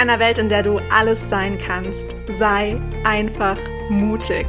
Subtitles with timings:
[0.00, 3.58] einer Welt, in der du alles sein kannst, sei einfach
[3.90, 4.46] mutig.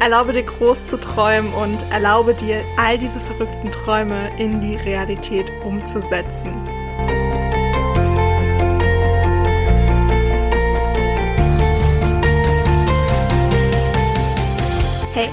[0.00, 5.52] Erlaube dir groß zu träumen und erlaube dir, all diese verrückten Träume in die Realität
[5.66, 6.54] umzusetzen.
[15.12, 15.28] Hey,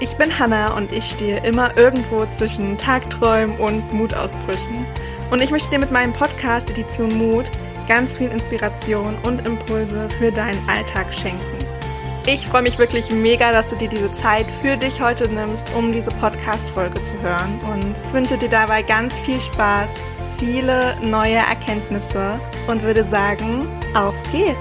[0.00, 4.86] ich bin Hannah und ich stehe immer irgendwo zwischen Tagträumen und Mutausbrüchen.
[5.30, 7.50] Und ich möchte dir mit meinem Podcast Edition Mut
[7.86, 11.58] ganz viel Inspiration und Impulse für deinen Alltag schenken.
[12.26, 15.92] Ich freue mich wirklich mega, dass du dir diese Zeit für dich heute nimmst, um
[15.92, 19.90] diese Podcast-Folge zu hören und wünsche dir dabei ganz viel Spaß,
[20.38, 24.56] viele neue Erkenntnisse und würde sagen, auf geht's!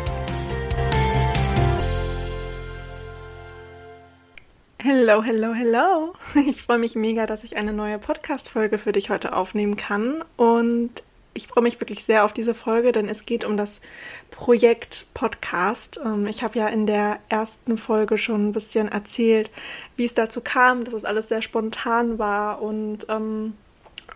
[4.84, 6.13] Hello, hello, hello!
[6.48, 11.04] Ich freue mich mega, dass ich eine neue Podcast-Folge für dich heute aufnehmen kann und
[11.34, 13.82] ich freue mich wirklich sehr auf diese Folge, denn es geht um das
[14.32, 15.99] Projekt Podcast.
[16.04, 19.51] Ähm, ich habe ja in der ersten Folge schon ein bisschen erzählt,
[19.96, 23.54] wie es dazu kam, dass es alles sehr spontan war und ähm,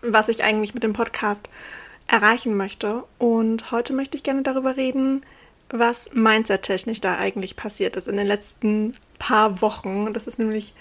[0.02, 1.50] was ich eigentlich mit dem Podcast
[2.08, 3.04] erreichen möchte.
[3.18, 5.26] Und heute möchte ich gerne darüber reden,
[5.70, 10.14] was mindset-technisch da eigentlich passiert ist in den letzten paar Wochen.
[10.14, 10.74] Das ist nämlich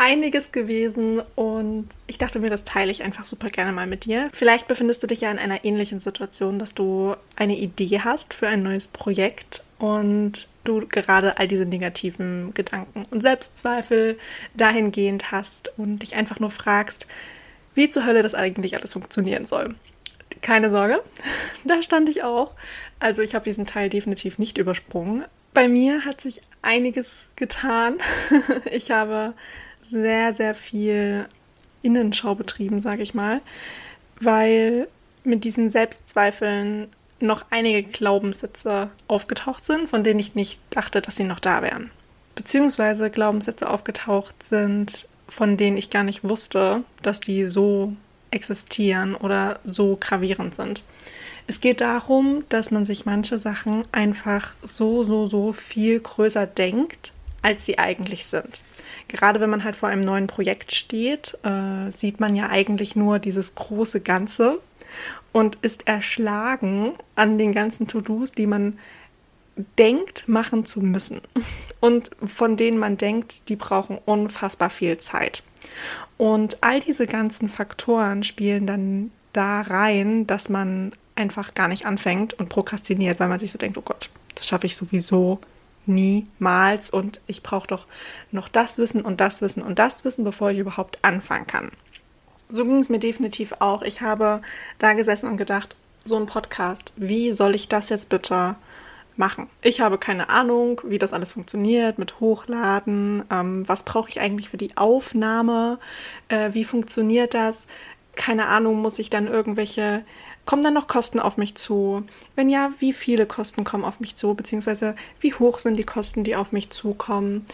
[0.00, 4.30] einiges gewesen und ich dachte mir, das teile ich einfach super gerne mal mit dir.
[4.32, 8.48] Vielleicht befindest du dich ja in einer ähnlichen Situation, dass du eine Idee hast für
[8.48, 14.18] ein neues Projekt und du gerade all diese negativen Gedanken und Selbstzweifel
[14.54, 17.06] dahingehend hast und dich einfach nur fragst,
[17.74, 19.74] wie zur Hölle das eigentlich alles funktionieren soll.
[20.40, 21.02] Keine Sorge,
[21.64, 22.54] da stand ich auch.
[23.00, 25.26] Also ich habe diesen Teil definitiv nicht übersprungen.
[25.52, 27.98] Bei mir hat sich einiges getan.
[28.70, 29.34] Ich habe
[29.80, 31.26] sehr, sehr viel
[31.82, 33.40] Innenschau betrieben, sage ich mal,
[34.20, 34.88] weil
[35.24, 36.88] mit diesen Selbstzweifeln
[37.20, 41.90] noch einige Glaubenssätze aufgetaucht sind, von denen ich nicht dachte, dass sie noch da wären.
[42.34, 47.94] Beziehungsweise Glaubenssätze aufgetaucht sind, von denen ich gar nicht wusste, dass die so
[48.30, 50.82] existieren oder so gravierend sind.
[51.46, 57.12] Es geht darum, dass man sich manche Sachen einfach so, so, so viel größer denkt,
[57.42, 58.62] als sie eigentlich sind
[59.10, 63.18] gerade wenn man halt vor einem neuen Projekt steht, äh, sieht man ja eigentlich nur
[63.18, 64.58] dieses große Ganze
[65.32, 68.78] und ist erschlagen an den ganzen To-Dos, die man
[69.78, 71.20] denkt, machen zu müssen.
[71.80, 75.42] Und von denen man denkt, die brauchen unfassbar viel Zeit.
[76.16, 82.32] Und all diese ganzen Faktoren spielen dann da rein, dass man einfach gar nicht anfängt
[82.34, 85.38] und prokrastiniert, weil man sich so denkt, oh Gott, das schaffe ich sowieso
[85.86, 87.86] niemals und ich brauche doch
[88.30, 91.70] noch das Wissen und das Wissen und das Wissen, bevor ich überhaupt anfangen kann.
[92.48, 93.82] So ging es mir definitiv auch.
[93.82, 94.42] Ich habe
[94.78, 98.56] da gesessen und gedacht, so ein Podcast, wie soll ich das jetzt bitte
[99.16, 99.48] machen?
[99.62, 103.22] Ich habe keine Ahnung, wie das alles funktioniert mit Hochladen.
[103.30, 105.78] Ähm, was brauche ich eigentlich für die Aufnahme?
[106.28, 107.66] Äh, wie funktioniert das?
[108.16, 110.04] Keine Ahnung, muss ich dann irgendwelche
[110.50, 112.02] Kommen dann noch Kosten auf mich zu?
[112.34, 114.34] Wenn ja, wie viele Kosten kommen auf mich zu?
[114.34, 117.46] Beziehungsweise wie hoch sind die Kosten, die auf mich zukommen?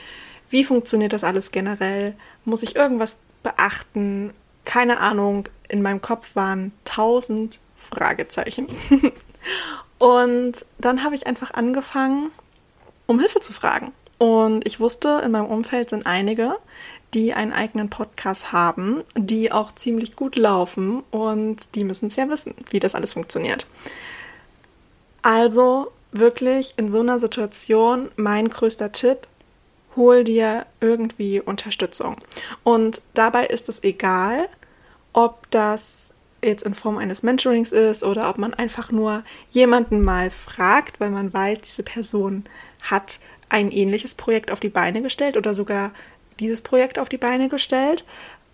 [0.49, 2.15] Wie funktioniert das alles generell?
[2.47, 4.33] Muss ich irgendwas beachten?
[4.65, 5.47] Keine Ahnung.
[5.69, 8.67] In meinem Kopf waren tausend Fragezeichen.
[9.99, 12.31] Und dann habe ich einfach angefangen,
[13.05, 13.93] um Hilfe zu fragen.
[14.17, 16.57] Und ich wusste, in meinem Umfeld sind einige,
[17.15, 22.29] die einen eigenen Podcast haben, die auch ziemlich gut laufen und die müssen es ja
[22.29, 23.67] wissen, wie das alles funktioniert.
[25.23, 29.27] Also wirklich in so einer Situation mein größter Tipp,
[29.97, 32.17] hol dir irgendwie Unterstützung.
[32.65, 34.49] Und dabei ist es egal,
[35.13, 36.13] ob das
[36.43, 41.11] jetzt in Form eines Mentorings ist oder ob man einfach nur jemanden mal fragt, weil
[41.11, 42.45] man weiß, diese Person
[42.83, 43.19] hat
[43.49, 45.93] ein ähnliches Projekt auf die Beine gestellt oder sogar
[46.41, 48.05] dieses Projekt auf die Beine gestellt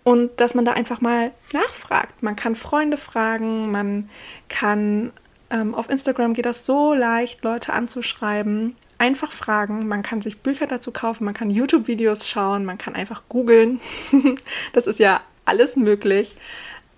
[0.03, 2.23] und dass man da einfach mal nachfragt.
[2.23, 4.09] Man kann Freunde fragen, man
[4.49, 5.11] kann
[5.49, 8.75] ähm, auf Instagram geht das so leicht, Leute anzuschreiben.
[8.97, 13.23] Einfach fragen, man kann sich Bücher dazu kaufen, man kann YouTube-Videos schauen, man kann einfach
[13.29, 13.79] googeln.
[14.73, 16.35] das ist ja alles möglich.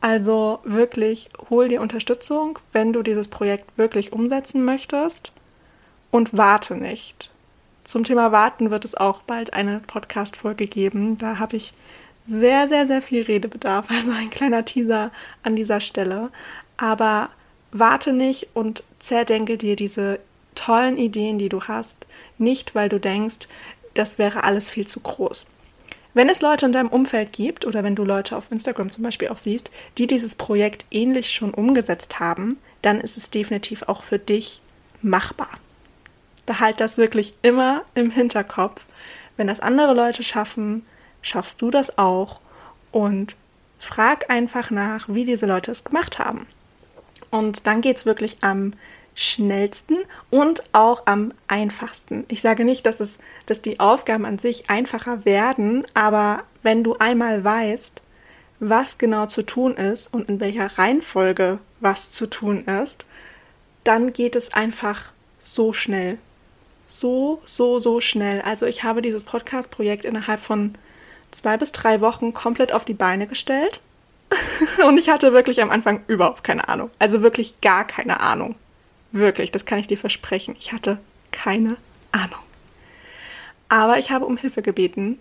[0.02, 5.32] Also wirklich, hol dir Unterstützung, wenn du dieses Projekt wirklich umsetzen möchtest
[6.12, 7.32] und warte nicht.
[7.86, 11.20] Zum Thema Warten wird es auch bald eine Podcast-Folge geben.
[11.20, 11.72] Da habe ich
[12.28, 13.90] sehr, sehr, sehr viel Redebedarf.
[13.96, 15.12] Also ein kleiner Teaser
[15.44, 16.32] an dieser Stelle.
[16.78, 17.30] Aber
[17.72, 20.20] warte nicht und zerdenke dir diese
[20.56, 22.08] tollen Ideen, die du hast,
[22.40, 23.48] nicht, weil du denkst,
[23.94, 25.46] das wäre alles viel zu groß.
[26.16, 29.28] Wenn es Leute in deinem Umfeld gibt oder wenn du Leute auf Instagram zum Beispiel
[29.28, 34.18] auch siehst, die dieses Projekt ähnlich schon umgesetzt haben, dann ist es definitiv auch für
[34.18, 34.62] dich
[35.02, 35.50] machbar.
[36.46, 38.88] Behalt das wirklich immer im Hinterkopf.
[39.38, 40.86] Wenn das andere Leute schaffen,
[41.22, 42.40] schaffst du das auch.
[42.92, 43.36] Und
[43.80, 46.48] frag einfach nach, wie diese Leute es gemacht haben.
[47.32, 48.74] Und dann geht es wirklich am
[49.16, 49.98] schnellsten
[50.30, 52.26] und auch am einfachsten.
[52.28, 56.98] Ich sage nicht, dass, es, dass die Aufgaben an sich einfacher werden, aber wenn du
[56.98, 58.02] einmal weißt,
[58.60, 63.06] was genau zu tun ist und in welcher Reihenfolge was zu tun ist,
[63.84, 66.18] dann geht es einfach so schnell.
[66.86, 68.42] So, so, so schnell.
[68.42, 70.76] Also ich habe dieses Podcast-Projekt innerhalb von
[71.32, 73.82] zwei bis drei Wochen komplett auf die Beine gestellt.
[74.88, 76.90] und ich hatte wirklich am Anfang überhaupt keine Ahnung.
[77.00, 78.56] Also wirklich gar keine Ahnung.
[79.12, 80.56] Wirklich, das kann ich dir versprechen.
[80.60, 81.00] Ich hatte
[81.32, 81.78] keine
[82.12, 82.40] Ahnung.
[83.70, 85.20] Aber ich habe um Hilfe gebeten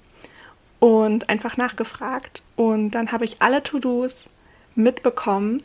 [0.81, 2.43] und einfach nachgefragt.
[2.57, 4.27] Und dann habe ich alle To-Dos
[4.75, 5.63] mitbekommen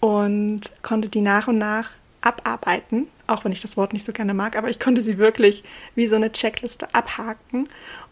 [0.00, 1.90] und konnte die nach und nach
[2.22, 5.62] abarbeiten, auch wenn ich das Wort nicht so gerne mag, aber ich konnte sie wirklich
[5.94, 7.68] wie so eine Checkliste abhaken.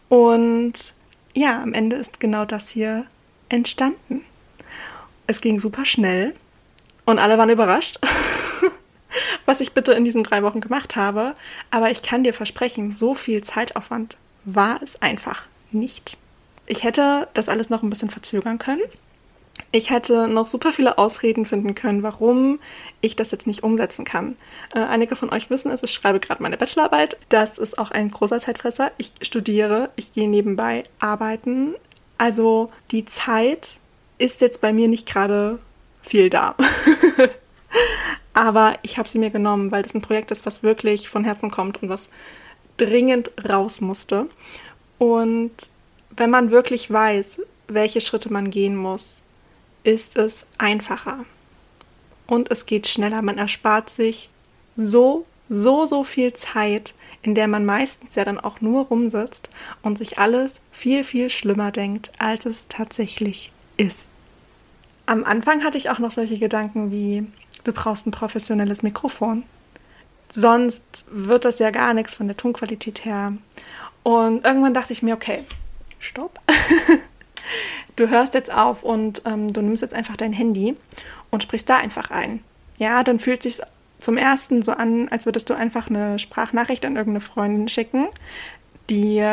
[0.09, 0.93] Und
[1.33, 3.05] ja, am Ende ist genau das hier
[3.49, 4.23] entstanden.
[5.27, 6.33] Es ging super schnell
[7.05, 7.99] und alle waren überrascht,
[9.45, 11.33] was ich bitte in diesen drei Wochen gemacht habe.
[11.69, 16.17] Aber ich kann dir versprechen, so viel Zeitaufwand war es einfach nicht.
[16.65, 18.81] Ich hätte das alles noch ein bisschen verzögern können.
[19.71, 22.59] Ich hätte noch super viele Ausreden finden können, warum
[23.01, 24.35] ich das jetzt nicht umsetzen kann.
[24.75, 27.17] Äh, einige von euch wissen es, ich schreibe gerade meine Bachelorarbeit.
[27.29, 28.91] Das ist auch ein großer Zeitfresser.
[28.97, 31.75] Ich studiere, ich gehe nebenbei arbeiten.
[32.17, 33.75] Also die Zeit
[34.17, 35.59] ist jetzt bei mir nicht gerade
[36.01, 36.55] viel da.
[38.33, 41.51] Aber ich habe sie mir genommen, weil das ein Projekt ist, was wirklich von Herzen
[41.51, 42.09] kommt und was
[42.77, 44.27] dringend raus musste.
[44.97, 45.51] Und
[46.15, 49.23] wenn man wirklich weiß, welche Schritte man gehen muss,
[49.83, 51.25] ist es einfacher.
[52.27, 53.21] Und es geht schneller.
[53.21, 54.29] Man erspart sich
[54.75, 56.93] so, so, so viel Zeit,
[57.23, 59.49] in der man meistens ja dann auch nur rumsitzt
[59.81, 64.09] und sich alles viel, viel schlimmer denkt, als es tatsächlich ist.
[65.05, 67.27] Am Anfang hatte ich auch noch solche Gedanken wie,
[67.63, 69.43] du brauchst ein professionelles Mikrofon.
[70.29, 73.33] Sonst wird das ja gar nichts von der Tonqualität her.
[74.03, 75.43] Und irgendwann dachte ich mir, okay,
[75.99, 76.39] stopp.
[78.01, 80.75] du hörst jetzt auf und ähm, du nimmst jetzt einfach dein Handy
[81.29, 82.43] und sprichst da einfach ein.
[82.77, 83.61] Ja, dann fühlt sich
[83.99, 88.07] zum ersten so an, als würdest du einfach eine Sprachnachricht an irgendeine Freundin schicken,
[88.89, 89.23] die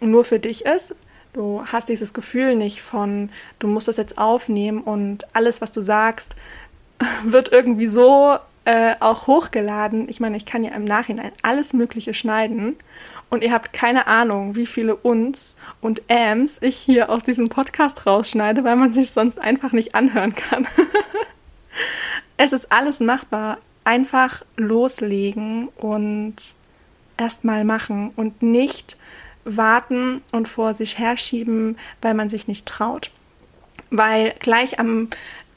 [0.00, 0.94] nur für dich ist.
[1.32, 5.80] Du hast dieses Gefühl nicht von, du musst das jetzt aufnehmen und alles, was du
[5.80, 6.36] sagst,
[7.24, 10.08] wird irgendwie so äh, auch hochgeladen.
[10.08, 12.76] Ich meine, ich kann ja im Nachhinein alles Mögliche schneiden
[13.30, 18.06] und ihr habt keine Ahnung, wie viele uns und Ams ich hier aus diesem Podcast
[18.06, 20.66] rausschneide, weil man sich sonst einfach nicht anhören kann.
[22.36, 23.58] es ist alles machbar.
[23.82, 26.36] Einfach loslegen und
[27.16, 28.96] erstmal machen und nicht
[29.44, 33.10] warten und vor sich herschieben, weil man sich nicht traut.
[33.90, 35.08] Weil gleich am,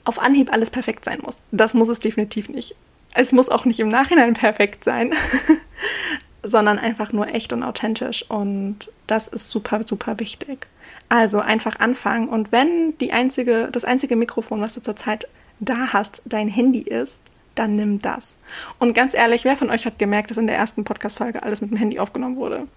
[0.04, 1.40] auf Anhieb alles perfekt sein muss.
[1.52, 2.76] Das muss es definitiv nicht.
[3.14, 5.14] Es muss auch nicht im Nachhinein perfekt sein,
[6.44, 8.30] sondern einfach nur echt und authentisch.
[8.30, 10.68] Und das ist super, super wichtig.
[11.10, 12.28] Also einfach anfangen.
[12.28, 15.28] Und wenn die einzige, das einzige Mikrofon, was du zurzeit
[15.60, 17.22] da hast, dein Handy ist,
[17.56, 18.38] dann nimm das.
[18.80, 21.72] Und ganz ehrlich, wer von euch hat gemerkt, dass in der ersten Podcast-Folge alles mit
[21.72, 22.68] dem Handy aufgenommen wurde?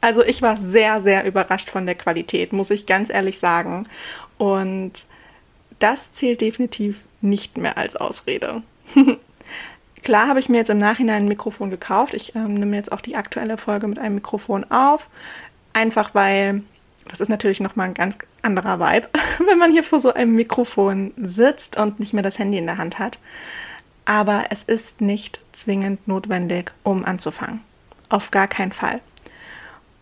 [0.00, 3.84] Also ich war sehr, sehr überrascht von der Qualität, muss ich ganz ehrlich sagen.
[4.36, 5.06] Und
[5.78, 8.62] das zählt definitiv nicht mehr als Ausrede.
[10.02, 12.14] Klar habe ich mir jetzt im Nachhinein ein Mikrofon gekauft.
[12.14, 15.08] Ich ähm, nehme jetzt auch die aktuelle Folge mit einem Mikrofon auf.
[15.72, 16.62] Einfach weil
[17.08, 19.08] das ist natürlich nochmal ein ganz anderer Vibe,
[19.46, 22.78] wenn man hier vor so einem Mikrofon sitzt und nicht mehr das Handy in der
[22.78, 23.18] Hand hat.
[24.04, 27.60] Aber es ist nicht zwingend notwendig, um anzufangen.
[28.08, 29.00] Auf gar keinen Fall.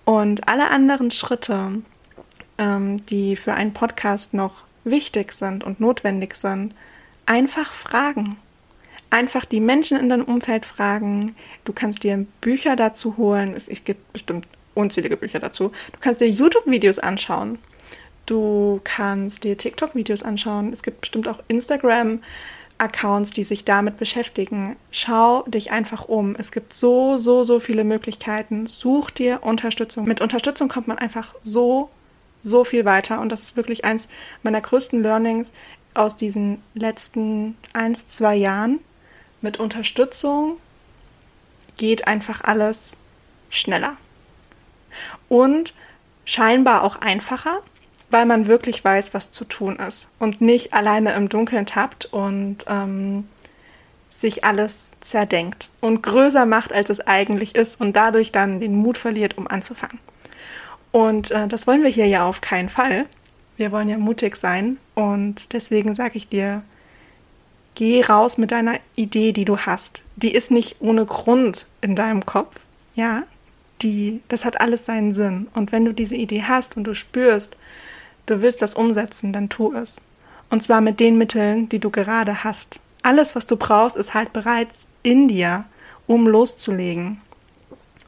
[0.04, 1.82] Und alle anderen Schritte,
[2.58, 6.74] ähm, die für einen Podcast noch wichtig sind und notwendig sind,
[7.26, 8.36] einfach fragen
[9.10, 11.34] einfach die Menschen in deinem Umfeld fragen.
[11.64, 13.54] Du kannst dir Bücher dazu holen.
[13.54, 15.72] Es, gibt bestimmt unzählige Bücher dazu.
[15.92, 17.58] Du kannst dir YouTube-Videos anschauen.
[18.26, 20.72] Du kannst dir TikTok-Videos anschauen.
[20.72, 24.76] Es gibt bestimmt auch Instagram-Accounts, die sich damit beschäftigen.
[24.92, 26.36] Schau dich einfach um.
[26.38, 28.68] Es gibt so, so, so viele Möglichkeiten.
[28.68, 30.06] Such dir Unterstützung.
[30.06, 31.90] Mit Unterstützung kommt man einfach so,
[32.40, 33.20] so viel weiter.
[33.20, 34.08] Und das ist wirklich eins
[34.44, 35.52] meiner größten Learnings
[35.94, 38.78] aus diesen letzten eins, zwei Jahren
[39.40, 40.56] mit Unterstützung
[41.76, 42.96] geht einfach alles
[43.48, 43.96] schneller.
[45.28, 45.74] Und
[46.24, 47.60] scheinbar auch einfacher,
[48.10, 52.64] weil man wirklich weiß, was zu tun ist und nicht alleine im Dunkeln tappt und
[52.68, 53.28] ähm,
[54.08, 58.98] sich alles zerdenkt und größer macht, als es eigentlich ist und dadurch dann den Mut
[58.98, 60.00] verliert, um anzufangen.
[60.90, 63.06] Und äh, das wollen wir hier ja auf keinen Fall.
[63.56, 66.64] Wir wollen ja mutig sein und deswegen sage ich dir,
[67.74, 70.02] geh raus mit deiner Idee, die du hast.
[70.16, 72.60] Die ist nicht ohne Grund in deinem Kopf.
[72.94, 73.22] Ja,
[73.82, 75.48] die, das hat alles seinen Sinn.
[75.54, 77.56] Und wenn du diese Idee hast und du spürst,
[78.26, 80.00] du willst das umsetzen, dann tu es.
[80.50, 82.80] Und zwar mit den Mitteln, die du gerade hast.
[83.02, 85.64] Alles, was du brauchst, ist halt bereits in dir,
[86.06, 87.20] um loszulegen,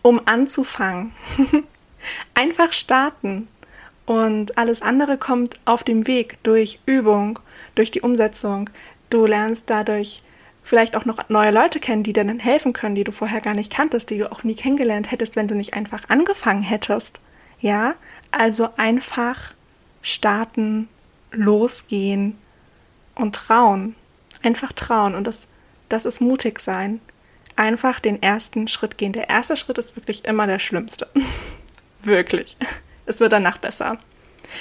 [0.03, 1.13] um anzufangen.
[2.35, 3.49] Einfach starten.
[4.05, 7.39] Und alles andere kommt auf dem Weg durch Übung,
[7.77, 8.69] durch die Umsetzung.
[9.13, 10.23] Du lernst dadurch
[10.63, 13.53] vielleicht auch noch neue Leute kennen, die dir dann helfen können, die du vorher gar
[13.53, 17.21] nicht kanntest, die du auch nie kennengelernt hättest, wenn du nicht einfach angefangen hättest.
[17.61, 17.95] Ja,
[18.31, 19.53] also einfach
[20.01, 20.89] starten,
[21.31, 22.39] losgehen
[23.15, 23.97] und trauen.
[24.43, 25.47] Einfach trauen und das,
[25.91, 27.03] das ist mutig sein.
[27.55, 29.13] Einfach den ersten Schritt gehen.
[29.13, 31.07] Der erste Schritt ist wirklich immer der schlimmste.
[32.03, 32.57] wirklich.
[33.05, 33.99] Es wird danach besser.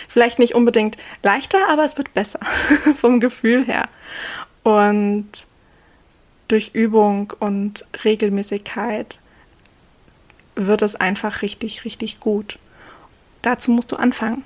[0.07, 2.39] Vielleicht nicht unbedingt leichter, aber es wird besser
[2.97, 3.87] vom Gefühl her.
[4.63, 5.29] Und
[6.47, 9.19] durch Übung und Regelmäßigkeit
[10.55, 12.59] wird es einfach richtig, richtig gut.
[13.41, 14.43] Dazu musst du anfangen.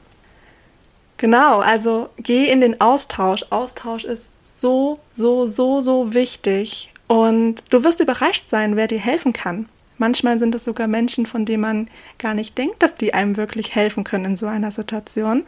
[1.17, 3.45] Genau, also geh in den Austausch.
[3.49, 6.91] Austausch ist so, so, so, so wichtig.
[7.07, 9.69] Und du wirst überrascht sein, wer dir helfen kann.
[9.97, 13.75] Manchmal sind es sogar Menschen, von denen man gar nicht denkt, dass die einem wirklich
[13.75, 15.43] helfen können in so einer Situation.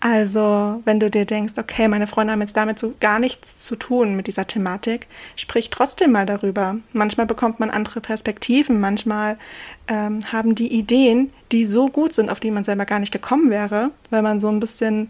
[0.00, 3.76] Also, wenn du dir denkst, okay, meine Freunde haben jetzt damit so gar nichts zu
[3.76, 6.76] tun mit dieser Thematik, sprich trotzdem mal darüber.
[6.92, 9.38] Manchmal bekommt man andere Perspektiven, manchmal
[9.88, 13.50] ähm, haben die Ideen, die so gut sind, auf die man selber gar nicht gekommen
[13.50, 15.08] wäre, weil man so ein bisschen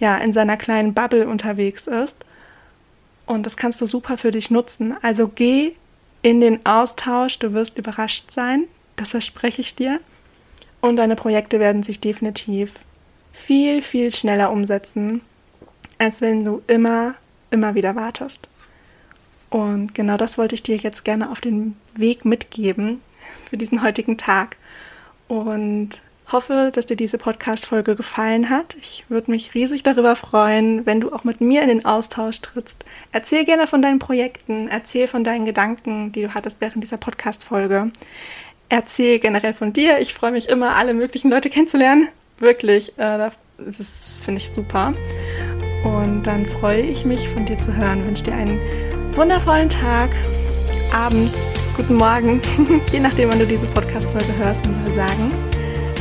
[0.00, 2.24] ja in seiner kleinen Bubble unterwegs ist.
[3.26, 4.96] Und das kannst du super für dich nutzen.
[5.02, 5.74] Also geh
[6.26, 8.64] in den Austausch, du wirst überrascht sein,
[8.96, 10.00] das verspreche ich dir.
[10.80, 12.80] Und deine Projekte werden sich definitiv
[13.32, 15.22] viel, viel schneller umsetzen,
[15.98, 17.14] als wenn du immer,
[17.52, 18.48] immer wieder wartest.
[19.50, 23.02] Und genau das wollte ich dir jetzt gerne auf den Weg mitgeben
[23.44, 24.56] für diesen heutigen Tag.
[25.28, 26.00] Und
[26.32, 28.76] hoffe, dass dir diese Podcast-Folge gefallen hat.
[28.80, 32.84] Ich würde mich riesig darüber freuen, wenn du auch mit mir in den Austausch trittst.
[33.12, 37.92] Erzähl gerne von deinen Projekten, erzähl von deinen Gedanken, die du hattest während dieser Podcast-Folge.
[38.68, 40.00] Erzähl generell von dir.
[40.00, 42.08] Ich freue mich immer, alle möglichen Leute kennenzulernen.
[42.38, 43.18] Wirklich, äh,
[43.58, 44.94] das finde ich super.
[45.84, 48.04] Und dann freue ich mich, von dir zu hören.
[48.04, 48.60] Wünsche dir einen
[49.14, 50.10] wundervollen Tag,
[50.92, 51.30] Abend,
[51.76, 52.42] guten Morgen,
[52.92, 55.45] je nachdem, wann du diese Podcast-Folge hörst, und würde sagen,